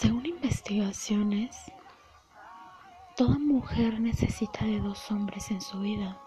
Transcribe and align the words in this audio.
Según 0.00 0.24
investigaciones, 0.24 1.70
toda 3.18 3.36
mujer 3.38 4.00
necesita 4.00 4.64
de 4.64 4.80
dos 4.80 5.10
hombres 5.10 5.50
en 5.50 5.60
su 5.60 5.78
vida, 5.80 6.18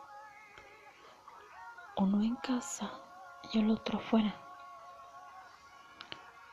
uno 1.98 2.22
en 2.22 2.36
casa 2.36 2.92
y 3.52 3.58
el 3.58 3.72
otro 3.72 3.98
fuera. 3.98 4.36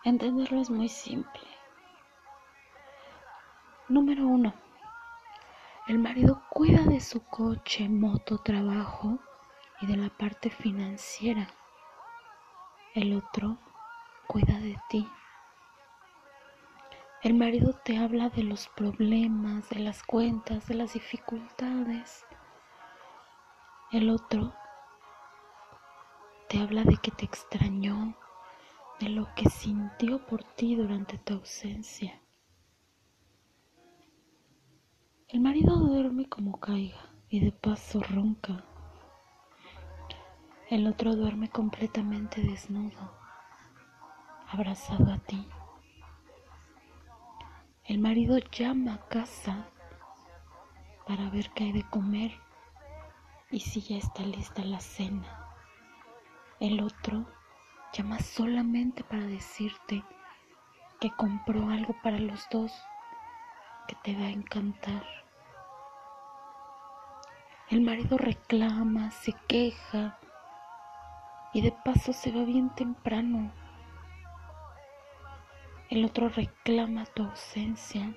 Entenderlo 0.02 0.62
es 0.62 0.70
muy 0.70 0.88
simple. 0.88 1.42
Número 3.90 4.26
uno, 4.26 4.54
el 5.88 5.98
marido 5.98 6.42
cuida 6.48 6.84
de 6.84 7.00
su 7.00 7.22
coche, 7.26 7.86
moto, 7.90 8.38
trabajo 8.38 9.18
y 9.82 9.86
de 9.86 9.98
la 9.98 10.08
parte 10.08 10.48
financiera. 10.48 11.48
El 12.94 13.14
otro 13.14 13.58
cuida 14.26 14.58
de 14.58 14.80
ti. 14.88 15.06
El 17.22 17.34
marido 17.34 17.74
te 17.74 17.98
habla 17.98 18.30
de 18.30 18.42
los 18.42 18.68
problemas, 18.68 19.68
de 19.68 19.80
las 19.80 20.02
cuentas, 20.02 20.66
de 20.68 20.74
las 20.74 20.94
dificultades. 20.94 22.24
El 23.92 24.08
otro 24.08 24.54
te 26.48 26.60
habla 26.60 26.82
de 26.82 26.96
que 26.96 27.10
te 27.10 27.26
extrañó, 27.26 28.16
de 29.00 29.10
lo 29.10 29.28
que 29.34 29.50
sintió 29.50 30.24
por 30.24 30.44
ti 30.44 30.76
durante 30.76 31.18
tu 31.18 31.34
ausencia. 31.34 32.22
El 35.28 35.40
marido 35.40 35.76
duerme 35.76 36.26
como 36.26 36.58
caiga 36.58 37.12
y 37.28 37.40
de 37.40 37.52
paso 37.52 38.00
ronca. 38.00 38.64
El 40.70 40.86
otro 40.86 41.14
duerme 41.16 41.50
completamente 41.50 42.40
desnudo, 42.40 43.12
abrazado 44.48 45.12
a 45.12 45.18
ti. 45.18 45.46
El 47.90 47.98
marido 47.98 48.38
llama 48.38 48.94
a 48.94 49.08
casa 49.08 49.66
para 51.08 51.28
ver 51.28 51.50
qué 51.50 51.64
hay 51.64 51.72
de 51.72 51.82
comer 51.90 52.30
y 53.50 53.58
si 53.58 53.80
ya 53.80 53.96
está 53.96 54.22
lista 54.22 54.62
la 54.62 54.78
cena. 54.78 55.48
El 56.60 56.84
otro 56.84 57.26
llama 57.92 58.20
solamente 58.20 59.02
para 59.02 59.26
decirte 59.26 60.04
que 61.00 61.10
compró 61.16 61.68
algo 61.68 61.96
para 62.00 62.20
los 62.20 62.48
dos 62.48 62.72
que 63.88 63.96
te 64.04 64.14
va 64.14 64.26
a 64.26 64.30
encantar. 64.30 65.04
El 67.70 67.80
marido 67.80 68.18
reclama, 68.18 69.10
se 69.10 69.32
queja 69.48 70.16
y 71.52 71.60
de 71.60 71.72
paso 71.72 72.12
se 72.12 72.30
va 72.30 72.44
bien 72.44 72.70
temprano 72.70 73.50
el 75.90 76.04
otro 76.04 76.28
reclama 76.28 77.04
tu 77.04 77.24
ausencia 77.24 78.14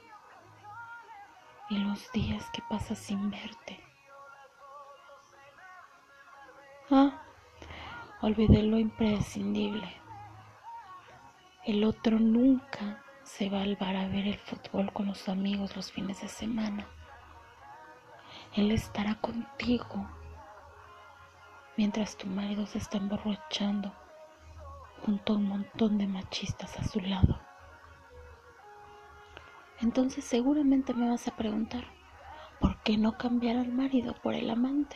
y 1.71 1.77
los 1.79 2.11
días 2.11 2.47
que 2.51 2.61
pasas 2.69 2.99
sin 2.99 3.31
verte. 3.31 3.83
Ah, 6.91 7.23
olvidé 8.21 8.61
lo 8.61 8.77
imprescindible. 8.77 9.91
El 11.65 11.83
otro 11.83 12.19
nunca 12.19 13.03
se 13.23 13.49
va 13.49 13.63
al 13.63 13.75
bar 13.75 13.95
a 13.95 14.07
ver 14.07 14.27
el 14.27 14.37
fútbol 14.37 14.93
con 14.93 15.07
los 15.07 15.27
amigos 15.27 15.75
los 15.75 15.91
fines 15.91 16.21
de 16.21 16.27
semana. 16.27 16.85
Él 18.55 18.69
estará 18.69 19.15
contigo 19.15 20.07
mientras 21.75 22.17
tu 22.17 22.27
marido 22.27 22.67
se 22.67 22.77
está 22.77 22.97
emborrachando 22.97 23.91
junto 25.03 25.33
a 25.33 25.37
un 25.37 25.47
montón 25.47 25.97
de 25.97 26.05
machistas 26.05 26.77
a 26.77 26.83
su 26.83 26.99
lado. 26.99 27.39
Entonces 29.83 30.23
seguramente 30.23 30.93
me 30.93 31.09
vas 31.09 31.27
a 31.27 31.35
preguntar, 31.35 31.83
¿por 32.61 32.81
qué 32.83 32.97
no 32.97 33.17
cambiar 33.17 33.57
al 33.57 33.73
marido 33.73 34.15
por 34.23 34.33
el 34.33 34.49
amante? 34.49 34.95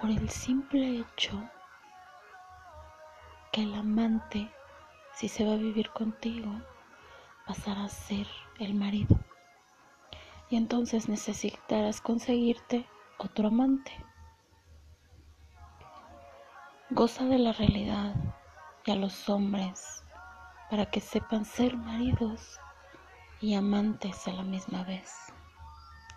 Por 0.00 0.10
el 0.10 0.28
simple 0.30 0.98
hecho 0.98 1.48
que 3.52 3.62
el 3.62 3.72
amante, 3.74 4.52
si 5.14 5.28
se 5.28 5.46
va 5.46 5.52
a 5.52 5.58
vivir 5.58 5.90
contigo, 5.90 6.50
pasará 7.46 7.84
a 7.84 7.88
ser 7.88 8.26
el 8.58 8.74
marido. 8.74 9.16
Y 10.48 10.56
entonces 10.56 11.08
necesitarás 11.08 12.00
conseguirte 12.00 12.84
otro 13.16 13.46
amante. 13.46 13.92
Goza 16.90 17.26
de 17.26 17.38
la 17.38 17.52
realidad 17.52 18.12
y 18.84 18.90
a 18.90 18.96
los 18.96 19.28
hombres 19.28 20.04
para 20.68 20.86
que 20.86 21.00
sepan 21.00 21.44
ser 21.44 21.76
maridos 21.76 22.58
y 23.40 23.54
amantes 23.54 24.28
a 24.28 24.32
la 24.32 24.42
misma 24.42 24.84
vez. 24.84 25.32